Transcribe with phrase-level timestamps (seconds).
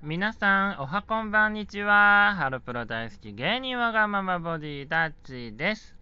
[0.00, 2.36] 皆さん、おはこんばんにちは。
[2.38, 5.96] ハロプロ大好き芸人わがままボディダッチです。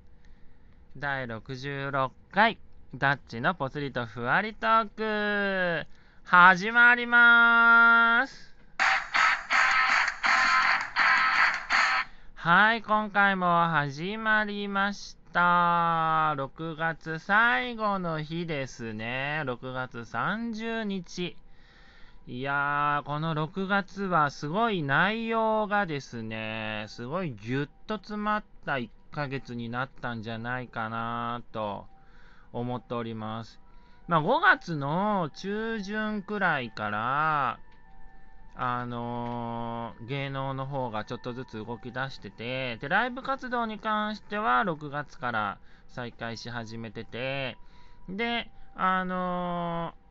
[0.99, 2.59] 第66回、
[2.95, 5.87] ダッチのポツリとふわりトーク、
[6.25, 8.55] 始まりまーす。
[12.35, 16.35] はい、今回も始まりました。
[16.37, 19.41] 6月最後の日ですね。
[19.47, 21.35] 6月30日。
[22.29, 31.87] いやー、この6月はすごい内容がですね、すごいぎゅっと詰まった1ヶ月になったんじゃないかなと
[32.53, 33.61] 思っております。
[34.09, 37.59] まあ、5月の中旬くらいから、
[38.57, 47.57] あのー芸能の方がちょっとずつ動き出してて、で、ライブ活動に関しては6月から再開し始めてて、
[48.09, 50.06] で、あのー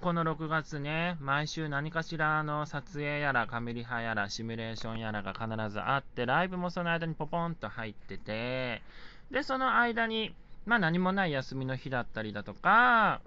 [0.00, 8.82] この6月ね、毎週何かしらの撮影やらカメリハやらシミュレーションやらが必ずあって、ライブもその間にポポンと入ってて、
[9.30, 10.34] で、その間に、
[10.66, 13.20] まあ何もない休みの日だったりだとか、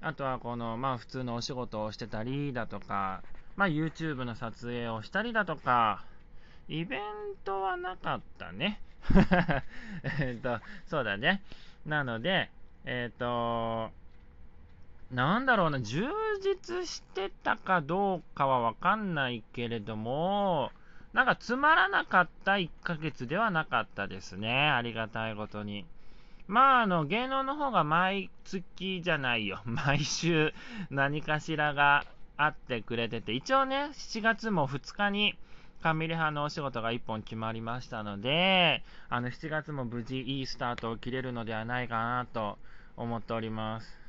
[0.00, 3.22] あとはこの、まあ普通のお仕事をしてたりだとか、
[3.54, 6.04] まあ YouTube の撮影をしたりだとか、
[6.68, 7.00] イベン
[7.44, 8.80] トはなかったね。
[10.20, 11.42] えっと、そうだね。
[11.84, 12.50] なので、
[12.84, 13.92] えっ、と、
[15.10, 16.04] なんだろうな、充
[16.42, 20.72] 実してたかどうかはわかんないけれども、
[21.12, 24.68] なんかつまらなかった1ヶ月ではなかったですね。
[24.68, 25.86] ありがたいことに。
[26.48, 29.60] まあ、あの、芸能の方が毎月じゃないよ。
[29.66, 30.52] 毎週
[30.90, 32.04] 何かしらが
[32.36, 35.38] あってくれてて、一応ね、7月も2日に
[35.82, 42.58] カミリ派のお仕事が1本決まりましたので、あの、7月も無事いいスタートを切れるのではないかなと
[42.96, 44.05] 思っております。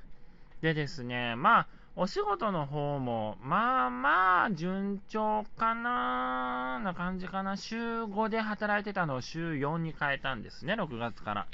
[0.62, 7.58] でですね、まあ、お仕事の方も、まあまあ、順調かなな感じかな。
[7.58, 11.48] 週5で働いてたのを週4に変えたんですね、6月から。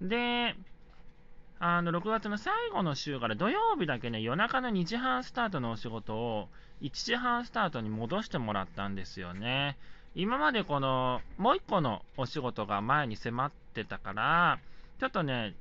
[0.00, 0.56] で、
[1.60, 6.48] あの、6月の最後の週から土曜日だけね、夜中の2時半スタートのお仕事を
[6.82, 9.78] 1時半スタートに戻してもらったんですよね。
[10.14, 14.58] 今までこの、もう1個のお仕事が前に迫ってたから、
[15.00, 15.54] ちょっとね、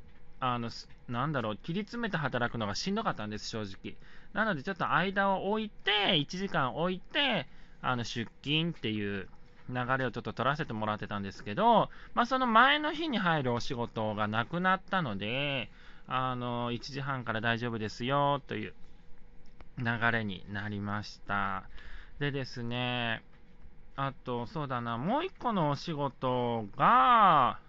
[0.45, 0.69] あの、
[1.07, 3.95] なんだろう、切り詰めて働くのがしんどかったんです、正直。
[4.33, 7.47] なので、ちょっと間を置いて、1時間置いて、
[7.81, 9.29] あの、出勤っていう
[9.69, 15.69] 流れをちょっと取らせてもらってたんですけど、まあ、その前の日に入るお仕事がなくなったので、
[16.07, 18.73] あの、1時半から大丈夫ですよ、という
[19.77, 21.63] 流れになりました。
[22.19, 23.23] でですね、
[23.95, 27.59] あと、そうだな、もう1個のお仕事が、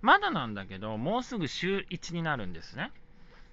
[0.00, 2.92] まだなんだけど、もうすぐ週1になるんですね。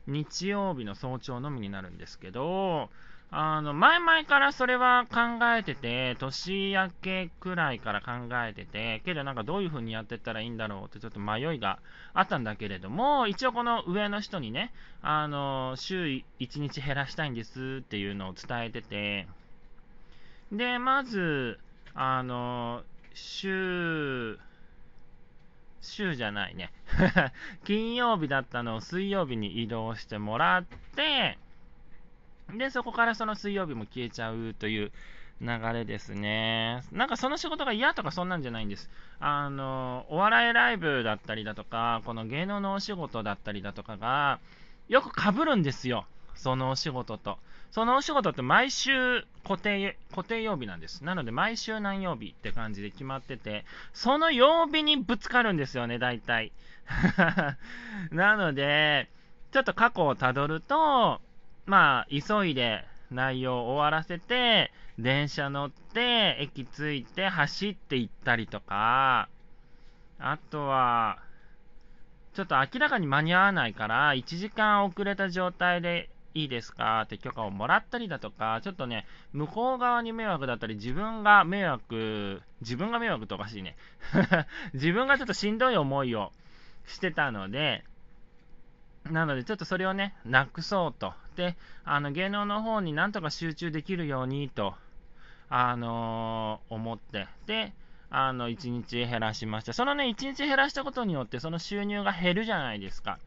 [0.07, 2.89] 日曜日の早朝のみになるんですけど、
[3.31, 11.79] あの、前々からそれは考えてて、年明けくらいから考えてて、けどなんかどういう風にやってったらいいんだろうってちょっと迷いが
[12.13, 19.27] あったんだけれども、一応この上の人にね、あの、週1日減らしたいんですっていうのを伝えてて、
[20.51, 21.59] で、まず、
[21.95, 22.83] あの、
[23.15, 24.37] 週、
[25.85, 26.71] 週じゃないね。
[27.63, 30.63] 金曜日だったのを水曜日に移動してもらっ
[30.95, 31.37] て、
[32.53, 34.91] で、そこからその水曜日も消えちゃうという
[35.41, 36.83] 流れですね。
[36.91, 38.89] なんかその仕事が嫌とかそんなんじゃないんです。
[39.19, 44.39] あの、お笑いライブだったりだとか、この芸能のお仕事だったりだとかが、
[44.87, 46.05] よく被るんですよ。
[46.35, 47.37] そのお仕事と。
[47.71, 51.03] そのお仕事って毎週固定、固定曜日なんです。
[51.03, 56.53] なので毎週何曜日って感じで決まってて、その曜日にぶつかるんですよね、大体。
[58.11, 59.09] なので、
[59.51, 61.21] ちょっと過去をたどると、
[61.65, 69.27] まあ、急いで内容を終わらせて、電車乗って、駅着いて走って行ったりとか、
[70.19, 71.19] あとは、
[72.33, 77.01] ちょっと明らかに間に合わないから、1時間遅れた状態でいいですか？
[77.01, 83.75] って許可をもらったりだとか、ちょっとね、向こう側に迷惑だったり、自分が迷惑、自分が迷惑っておかしいね。
[84.73, 86.31] 自分がちょっとしんどい思いを
[86.85, 87.83] してたので、
[89.11, 91.13] なので、ちょっとそれをね、なくそうと。
[91.35, 94.75] で、あの、芸能の方になんとか集中できるようにと、
[95.49, 97.73] あのー思って、で、
[98.11, 99.73] あの、1日減らしました。
[99.73, 103.19] そのね、1日減らしたことによって、その収入が減るじゃないですか。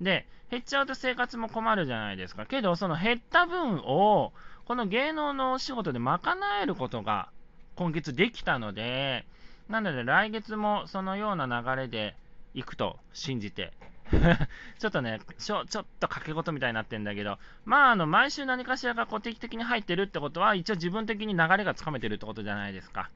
[0.00, 2.46] で、減っちゃうと生活も困るじゃないですか。
[2.46, 4.32] けど、その減った分を、
[4.64, 6.20] この芸能のお仕事で賄
[6.62, 7.28] えることが
[7.76, 9.24] 今月できたので、
[9.68, 12.14] なので来月もそのような流れで
[12.54, 13.72] いくと信じて
[14.78, 23.10] ちょっとねちょ、ちょっと掛け事みたいになってんだけど、まあ、あの、毎週何かしらがこう定期的に入ってるってことは、一応自分的に流れがつかめてるってことじゃないですか。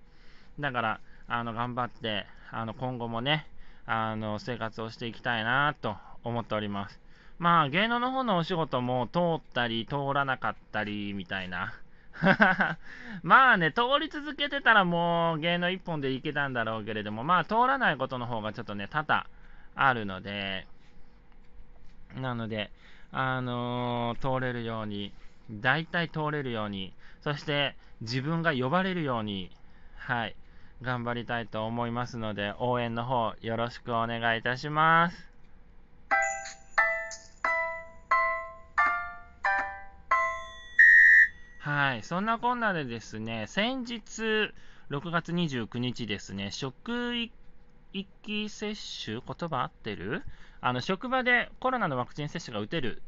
[0.58, 3.46] だから、あの、頑張って、あの、今後もね、
[3.86, 7.00] あの、生活をしていきたいなと思っております。
[7.38, 11.72] まあ、芸能の方のお仕事も通ったり、通らなかったり、みたいな。
[13.22, 19.26] まあね、通り続けてたらもう芸能一本でいけたんだろうけれども、まあ通らないことの方がちょっとね、多々
[19.74, 20.66] あるので、
[22.16, 22.70] なので、
[23.12, 25.12] あのー、通れるように、
[25.50, 29.50] 大体通れるように、そして自分が呼ばれるように、
[29.96, 30.36] はい、
[30.82, 35.29] 頑張りたいと思いますので、応援の方よろしくお願いいたします。
[41.72, 44.22] はい、そんなこんなでですね、先日、
[44.90, 47.14] 6月29日ですね、職
[47.92, 48.74] 域接
[49.04, 50.24] 種、言葉合ってる？
[50.60, 53.02] あの職場でコロナのワクチン接種が打てる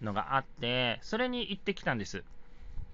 [0.00, 2.24] のがあって、それに行ってきたんです。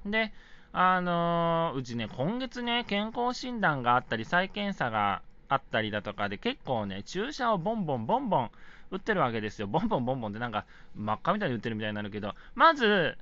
[0.05, 0.33] で、
[0.73, 8.51] あのー、うちね、今月ね、健康診断があったり、再検査があったりだとかで、結構ね、注射をボンボンボンボン
[8.91, 9.69] 打ってるわけですよ。
[9.69, 10.65] ボンボンボンボンってなんか
[10.97, 13.17] 真っ赤みたいに打ってるみたいになるけど、まず、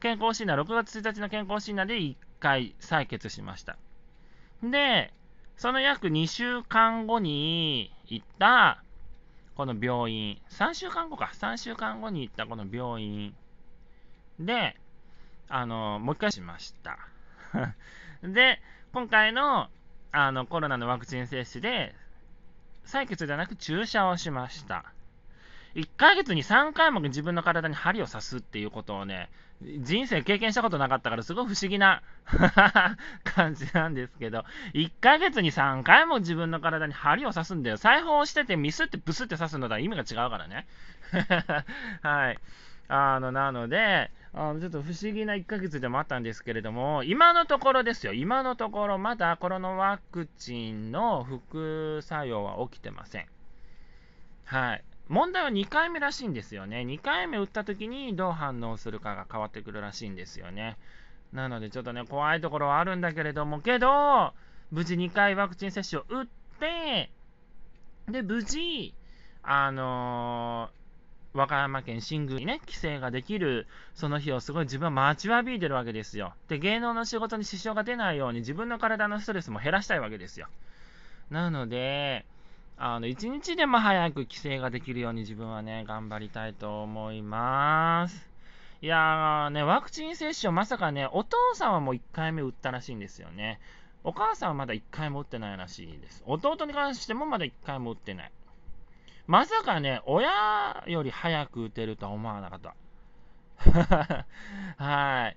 [0.00, 3.76] 健康診断、6月1日の健康診断で1回採血しました。
[4.62, 5.12] で、
[5.56, 8.82] その約2週間後に行った、
[9.56, 13.34] この病院、3週間後か、3週間後に行ったこの病院
[14.38, 14.74] で、
[15.50, 16.98] あの、もう一回しました。
[18.22, 18.58] で、
[18.92, 19.68] 今回の
[20.12, 21.94] あのコロナのワクチン接種で、
[22.86, 24.92] 採血じゃなく注射をしました。
[25.74, 29.28] 1ヶ月に3回も自分の体に針を刺すっていうことをね、
[29.62, 32.02] 人生経験したことなかったから、すごい不思議な
[33.24, 37.76] 感じなんですけど、1ヶ月に3回も自分の体に針を刺すんだよ。
[37.76, 40.66] 裁縫をしててミスってブスって刺すのとは意味が違うからね。
[42.02, 42.38] はい。
[42.88, 53.26] あの、なので、あのちょっと不思議な1ヶ月でもあったんですけれども、今のところですよ、今のところまだコロナワクチンの副作用は起きてません。
[54.44, 54.84] はい。
[55.10, 56.82] 問題は2回目らしいんですよね。
[56.82, 60.76] 2回目打った時にどう反応するかが変わってくるらしいんですよね。
[61.32, 64.32] なのでちょっとね、怖いところはあるんだけれども、けど、
[64.70, 66.26] 無事2回ワクチン接種を打っ
[66.60, 67.10] て、
[68.08, 68.94] で、無事、
[69.42, 76.34] あのー、和歌山県新宮にね、帰省ができる、その日をすごい自分は待ちわびいてるわけですよ。
[76.46, 80.46] で、芸能の仕事に支障が出ないように自分の体のストレスも減らしたいわけですよ。
[81.30, 82.24] なので、
[82.82, 88.30] あの、一日でも早く帰省ができるように自分はね、頑張りたいと思います。
[88.80, 93.60] いやーね、ワクチン接種をまさかね、お父さんはもう1回目打ったらしいんですよね。
[94.02, 96.22] お母さんはまだ1回も打ってないらしいです。
[96.24, 98.32] 弟に関してもまだ1回も打ってない。
[99.26, 102.74] まさかね、親より早く打てるとは思わなかった。
[104.82, 105.36] はい。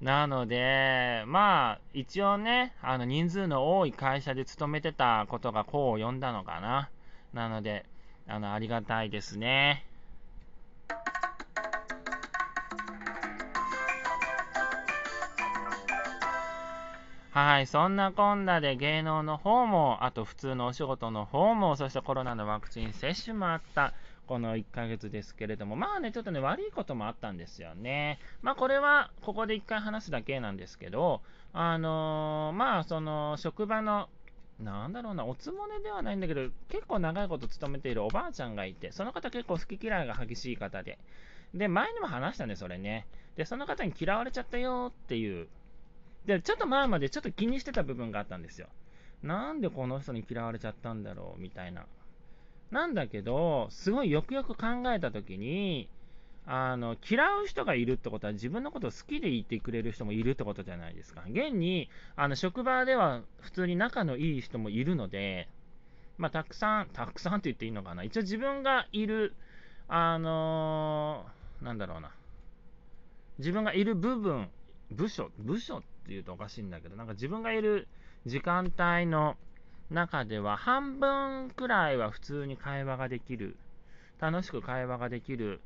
[0.00, 6.88] なので、まあ、一応ね、あの人数の多い会社で勤めてたことが功を呼んだのかな。
[7.32, 7.84] なので、
[8.28, 9.84] あの、ありがたいですね。
[17.30, 23.92] はい、そんなこんなで芸能の方も、あと普通のお仕事の方も、そしてコロナのワクチン接種もあった。
[24.28, 28.18] この1ヶ月ですけれども、まあね、ちょっとね、悪いこともあったんですよね。
[28.42, 31.22] まあこれは、ここで1回話すだけなんですけど、
[31.54, 34.08] あのー、まあその、職場の、
[34.60, 40.98] なんだろうな、おつもねではないんだけど、結構長いこと勤めているおばあちゃんがいて、その方結構好き嫌いが激しい方で、
[41.54, 43.06] で、前にも話したんで、それね。
[43.36, 45.48] で、その方に嫌われちゃったよっていう。
[46.26, 48.68] で、ちょっと前までちょっと気にしてた部分があったんですよ。
[49.22, 51.86] なんでこの人に嫌われちゃったんだろうみたいな。
[52.70, 55.88] なんだけど、すごいよくよく考えたときに、
[56.50, 61.22] あの嫌う人がいるってことは自分のことを好きでいてくれる人もいるってことじゃないですか。
[61.28, 65.46] 現にあの職場では普通に仲のいい人もいるので、
[66.16, 68.02] まあ、たくさん、たくさんって言っていいのかな。
[68.02, 69.34] 一応自分がいる、
[69.88, 72.12] あのー、なんだろうな。
[73.38, 74.48] 自分がいる部分、
[74.90, 77.86] 部署、部署って言うとおかしいんだけど、なんか自分がいる
[78.26, 79.36] 時間帯の
[79.90, 83.56] 中では半分くらいは普通に会話ができる、
[84.20, 85.60] 楽しく会話ができる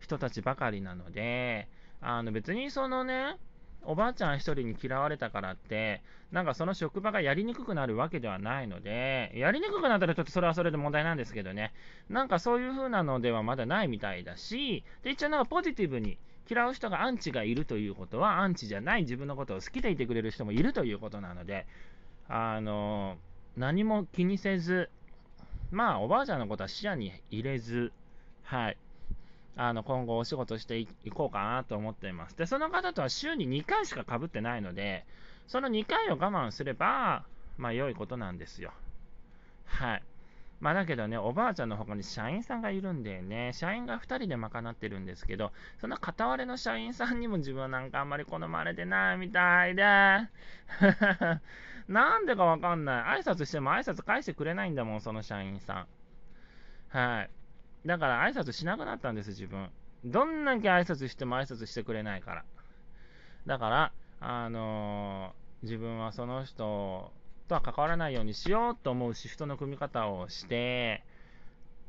[0.00, 1.68] 人たちばかりなので、
[2.00, 3.36] あの別にそのね、
[3.84, 11.72] おばあちゃん1人に嫌われたからって、なんかその職場がやりにくくなるわけではないので、やりにくくなったらちょっとそれはそれで問題なんですけどね、
[12.08, 16.18] なんかそういう風なのではまだないみたいだし、で一応なんかポジティブに
[16.50, 21.66] 嫌う人がアンチがいるということは、アンチじゃない自分のことを好きでいてくれる人もいるということなので、
[22.28, 23.16] あの
[23.58, 24.88] 何も気にせず、
[25.72, 27.92] まあ、おばあちゃんのことは視野に入れず、
[28.44, 28.76] はい。
[29.56, 32.36] あの、今後お仕事していこうかなと思っています。
[32.36, 35.04] で、その方とは週に2回しかかぶってないので、
[35.48, 37.24] その2回を我慢すれば、
[37.56, 38.72] まあ良いことなんですよ。
[39.64, 40.02] はい。
[40.60, 49.82] まあだけどね、おばあちゃんの他に社員さんがいるんでね、社員が2人で賄ってるんですけど、その片割れの社員さんにも自分なんかあんまり好まれてないみたいで、
[51.88, 53.20] なんでかわかんない。
[53.20, 55.86] 挨拶しても挨拶返してくれないんだもん、その社員さん。
[56.88, 57.30] はい。
[57.86, 59.70] だから挨拶しなくなったんです、自分。
[60.04, 62.44] どんだけ挨拶しても挨拶してくれないから。
[63.46, 67.12] だから、あのー、自分はその人
[67.48, 71.02] とは関わらないようにしようと思うシフトの組み方をして、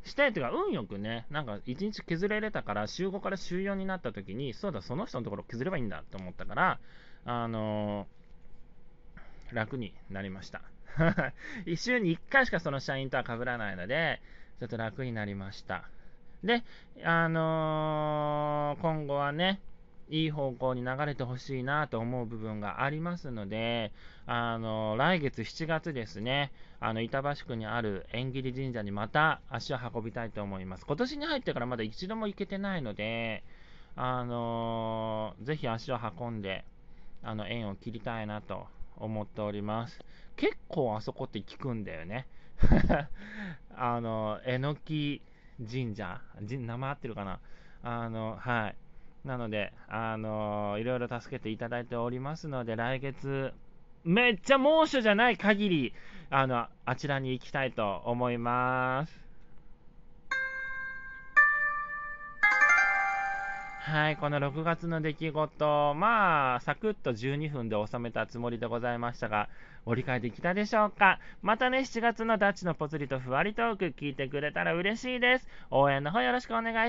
[0.04, 6.80] してっていうか、運よくね、なんか1日削れれたから、週5から週4になった時に、そうだ、その人のところ削ればいいんだと思ったから、
[7.26, 10.62] あのー、楽になりました。
[11.66, 14.22] 1週に1回しかその社員とは被らないので、
[14.60, 15.90] ちょっと楽になりました。
[16.44, 16.64] で、
[17.04, 19.60] あのー、今後はね、
[20.10, 23.92] いい方向に流れてほしいなと思う部分がありますので、
[24.26, 30.86] あの来月7月ですね、あの板橋区にある縁切神社にまた足を運びたいと思います。
[30.86, 33.44] 今年に入ってからまだ一度も行けてないので、
[33.96, 36.66] あのぜひ足を運んで、
[37.22, 38.66] あの縁を切りたいなと
[38.98, 40.00] 思っております。
[40.36, 42.28] 結構あそこって聞くんだよね。
[43.76, 45.22] あの、えのき
[45.70, 47.40] 神社、名前合ってるかな？
[47.84, 48.76] あの、はい。
[49.26, 53.54] なので、あのいろいろ助けていただいておりますので、来月、
[54.04, 55.94] めっちゃ猛暑じゃない限り、
[56.30, 59.30] あの、あちらに行きたいと思います。
[63.90, 69.50] はい、この6月の出来事、まあ、サクッと12分で収めたつもりでございましたが、
[69.84, 75.48] ご理解できたでしょうかまたね、7月のダッチのぽつりとふわりトーク聞いてくれたら嬉しいです。
[75.72, 76.88] 応援の方よろしくお願いします。